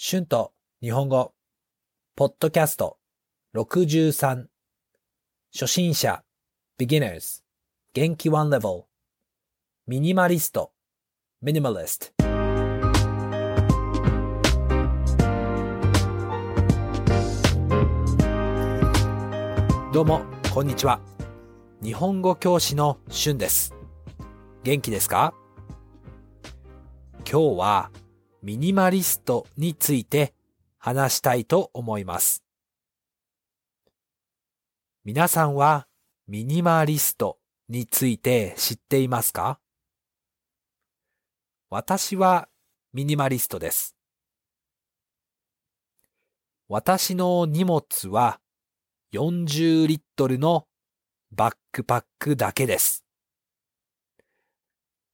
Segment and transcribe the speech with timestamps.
[0.00, 1.32] 春と日本語、
[2.14, 2.98] ポッドキャスト。
[3.56, 4.44] 63、
[5.52, 6.22] 初心者、
[6.78, 7.42] beginners、
[7.94, 8.84] 元気 one level、
[9.88, 10.70] ミニマリスト、
[11.44, 12.12] minimalist。
[19.92, 20.20] どうも、
[20.54, 21.00] こんにちは。
[21.82, 23.74] 日本語教師の春です。
[24.62, 25.34] 元気ですか？
[27.28, 27.90] 今日は
[28.40, 30.32] ミニマリストについて
[30.78, 32.44] 話したいと思います。
[35.04, 35.88] 皆さんは
[36.28, 37.38] ミニマリスト
[37.68, 39.58] について知っていますか？
[41.68, 42.48] 私は
[42.92, 43.96] ミニマリストです。
[46.68, 48.38] 私の荷物は
[49.12, 50.66] 40リットルの
[51.32, 53.04] バックパックだけです。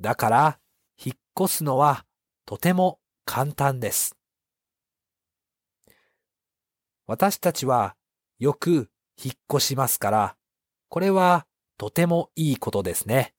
[0.00, 0.58] だから、
[1.02, 2.04] 引っ越すのは
[2.46, 4.16] とても簡単です。
[7.06, 7.96] 私たちは
[8.38, 8.90] よく
[9.22, 10.36] 引っ越しますから、
[10.88, 11.46] これは
[11.78, 13.34] とてもいいことですね。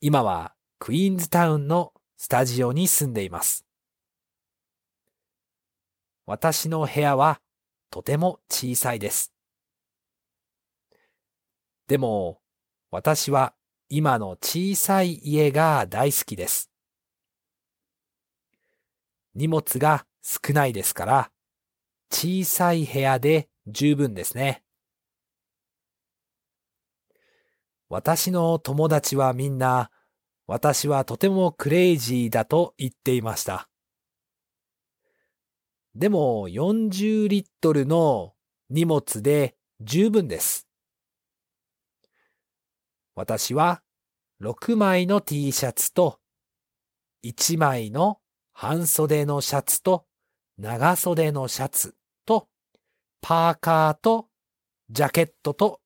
[0.00, 3.64] 今はクイーンズタウンのスタジオに住んでいます。
[6.26, 7.40] 私の部屋は
[7.90, 9.32] とても小さいです。
[11.86, 12.40] でも、
[12.90, 13.54] 私は
[13.88, 16.67] 今の小さい家が大好きです。
[19.38, 21.30] 荷物が少ないですから、
[22.10, 24.64] 小さい部屋で十分ですね。
[27.88, 29.92] 私の友達はみんな、
[30.48, 33.68] 私はとてもクレイジーだと言っていました。
[35.94, 38.34] でも40リットルの
[38.70, 40.66] 荷物で十分です。
[43.14, 43.82] 私は
[44.42, 46.18] 6枚の T シャツと
[47.24, 48.18] 1枚の
[48.60, 50.04] 半袖のシャツと
[50.58, 51.94] 長袖のシャツ
[52.26, 52.48] と
[53.20, 54.26] パーカーと
[54.90, 55.80] ジャケットと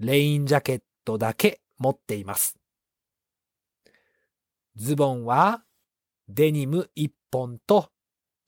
[0.00, 2.58] レインジャケットだけ持っています。
[4.74, 5.62] ズボンは
[6.28, 7.88] デニム1本と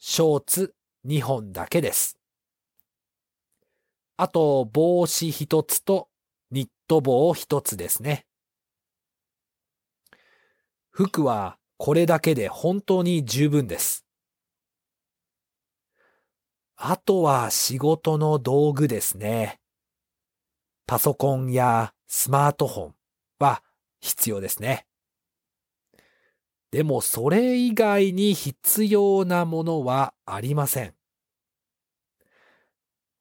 [0.00, 0.74] ショーツ
[1.06, 2.18] 2本だけです。
[4.16, 6.08] あと帽子1つと
[6.50, 8.26] ニット帽1つですね。
[10.90, 14.04] 服はこれだけで本当に十分です。
[16.76, 19.58] あとは仕事の道具ですね。
[20.86, 22.94] パソコンやスマートフォン
[23.38, 23.62] は
[24.02, 24.84] 必要ですね。
[26.70, 30.92] でもそれ以外に必要なものはありません。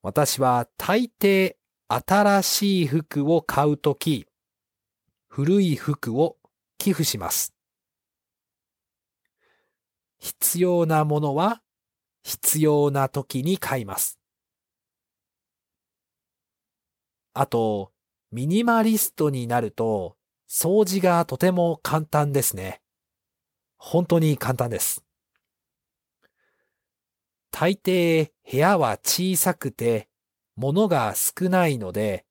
[0.01, 1.55] 私は大抵
[1.87, 4.25] 新しい服を買うとき、
[5.29, 6.35] 古い服を
[6.77, 7.53] 寄付します。
[10.41, 11.61] 必要なものは
[12.23, 14.19] 必要な時に買います。
[17.33, 17.91] あと、
[18.31, 20.15] ミニマリストになると
[20.49, 22.81] 掃除がとても簡単ですね。
[23.77, 25.03] 本当に簡単です。
[27.51, 30.07] 大抵部屋は小さくて
[30.55, 32.25] 物が少ないので、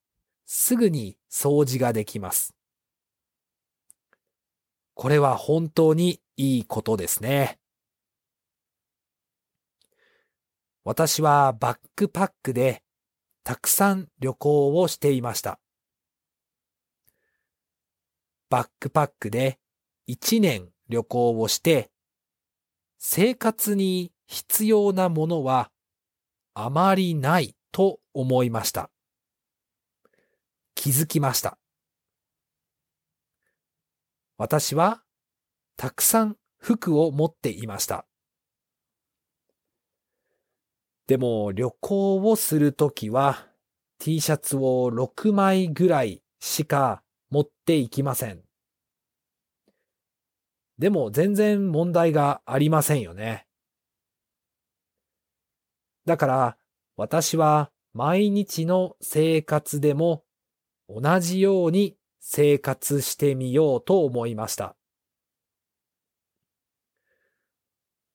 [0.46, 2.54] すぐに掃除ができます。
[4.94, 7.58] これは本当にいいことですね。
[10.88, 12.82] 私はバックパックで
[13.44, 15.60] たくさん旅行をしていました。
[18.48, 19.58] バックパックで
[20.08, 21.90] 1年旅行をして、
[22.98, 25.70] 生活に必要なものは
[26.54, 28.88] あまりないと思いました。
[30.74, 31.58] 気づきました。
[34.38, 35.02] 私は
[35.76, 38.06] たくさん服を持っていました。
[41.08, 43.48] でも旅行をするときは
[43.98, 48.42] T シャツを6枚ぐらいしか持っていきません。
[50.78, 53.46] でも全然問題がありませんよね。
[56.04, 56.56] だから
[56.94, 60.24] 私は毎日の生活でも
[60.90, 64.76] 同じように生活してみようと思いました。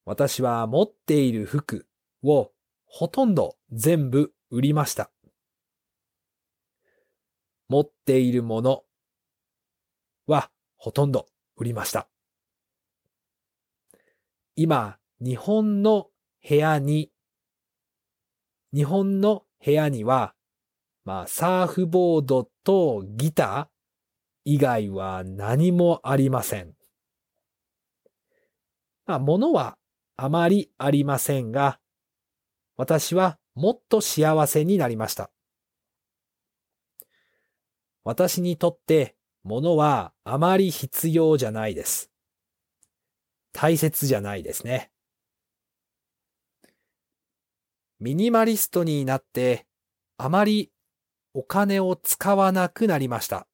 [0.05, 1.87] 私は持っている服
[2.21, 2.52] を
[2.95, 5.09] ほとんど全部売りました。
[7.67, 8.83] 持っているもの
[10.27, 11.25] はほとんど
[11.57, 12.07] 売りました。
[14.55, 16.09] 今、日本の
[16.47, 17.11] 部屋に、
[18.75, 20.35] 日本の部屋には、
[21.03, 23.67] まあ、サーフボードとギター
[24.45, 26.75] 以外は何もありません。
[29.07, 29.79] まあ、物は
[30.15, 31.79] あまりありませんが、
[32.77, 35.31] 私はもっと幸せになりました。
[38.03, 42.09] 私にとって物はあまり必要じゃないです。
[43.53, 44.91] 大切じゃないですね。
[47.99, 49.65] ミニマリストになって
[50.17, 50.71] あまり
[51.33, 53.47] お金を使わなくなりました。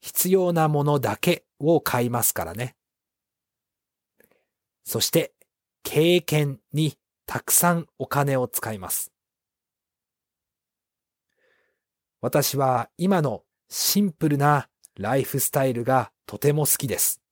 [0.00, 2.76] 必要なものだけを買いますからね。
[4.84, 5.35] そして
[5.88, 9.12] 経験にたくさんお金を使います。
[12.20, 17.22] 私は今のシンプルなライフスタイルがとても好きです。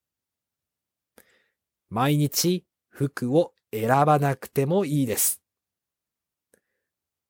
[1.90, 5.42] 毎日服を選ばなくてもいいです。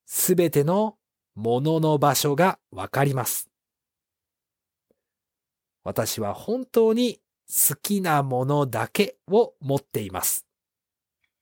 [0.05, 0.99] すべての
[1.35, 3.49] ものの場所がわかります。
[5.85, 7.19] 私は本当に
[7.49, 10.44] 好きなものだけを持っています。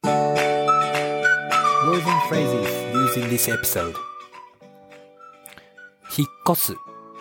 [0.04, 3.94] Words and phrases used in this episode
[6.18, 6.72] 引っ越す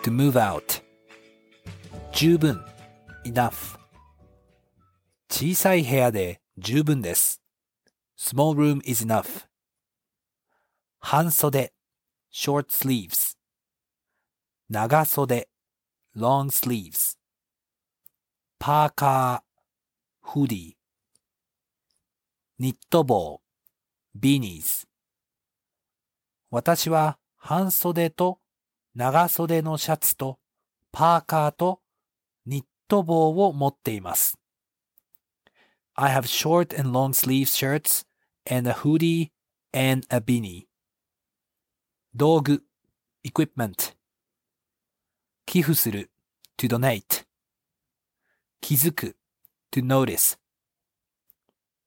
[0.02, 0.82] to move out
[2.12, 2.60] 十分
[3.24, 3.78] enough
[5.30, 7.40] 小さい部屋で十分です。
[8.18, 9.46] small room is enough
[10.98, 11.72] 半袖
[12.32, 13.36] short sleeves
[14.68, 15.48] 長袖
[16.16, 17.16] long sleeves
[18.58, 20.72] パーカー、フディ、
[22.62, 23.42] ニット帽、
[24.14, 24.86] ビニーズ。
[26.48, 28.38] 私は半袖と
[28.94, 30.38] 長袖のシャツと
[30.92, 31.80] パーカーと
[32.46, 34.38] ニット帽を持っています。
[35.94, 38.06] I have short and long sleeve shirts
[38.48, 39.32] and a hoodie
[39.74, 40.66] and a beanie.
[42.14, 42.62] 道具、
[43.24, 43.96] equipment
[45.46, 46.12] 寄付する
[46.56, 47.26] to donate
[48.60, 49.16] 気づく
[49.72, 50.38] to notice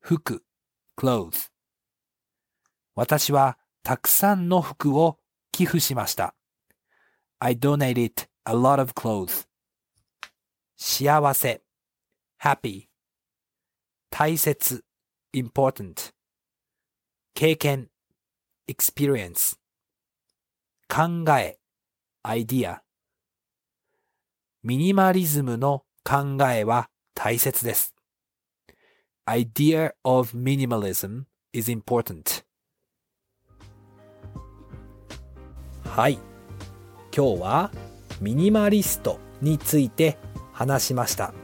[0.00, 0.42] 服
[0.96, 1.50] clothes
[2.94, 5.18] 私はたくさんの服を
[5.52, 6.34] 寄付しました。
[7.38, 9.46] I donated a lot of clothes
[10.76, 11.62] 幸せ
[12.42, 12.88] happy
[14.10, 14.82] 大切
[15.34, 16.12] important
[17.34, 17.88] 経験
[18.66, 19.56] experience
[20.88, 21.58] 考え
[22.24, 22.80] idea
[24.62, 27.95] ミニマリズムの考えは大切です。
[29.28, 32.44] Idea of minimalism is important.
[35.84, 36.18] はい。
[37.14, 37.72] 今日は
[38.20, 40.16] ミニマリストについて
[40.52, 41.34] 話しました。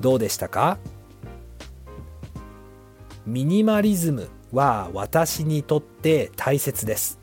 [0.00, 0.78] どうでしたか？
[3.24, 7.18] ミニマリズムは私にとって大切です。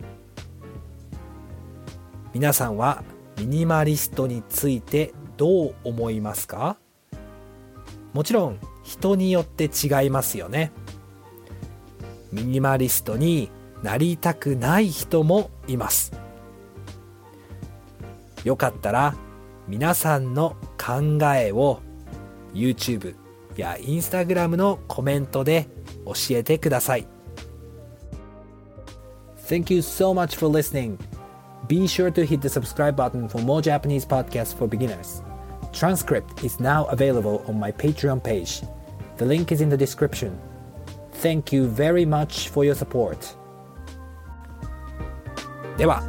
[2.34, 3.04] 皆さんは
[3.38, 6.78] ミニマリストについてどう思いますか？
[8.14, 10.72] もちろん人によって違いますよね。
[12.32, 13.50] ミニマリストに
[13.82, 16.12] なりたくない人もいます。
[18.44, 19.16] よかったら
[19.68, 21.82] 皆さんの考えを
[22.54, 23.16] YouTube
[23.56, 25.68] や Instagram のコメントで
[26.06, 27.08] 教えてください。
[29.48, 30.98] Thank you so much for listening.
[31.68, 35.24] Be sure to hit the subscribe button for more Japanese podcasts for beginners.
[35.73, 38.63] Transcript is now available on my Patreon page.
[39.17, 40.39] The link is in the description.
[41.21, 43.37] Thank you very much for your support.
[45.77, 46.03] では、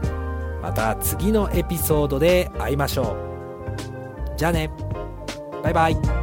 [0.61, 3.15] また次のエピソードで会いましょ
[4.35, 4.37] う。
[4.37, 4.69] じゃあね。
[5.63, 6.22] バイバイ。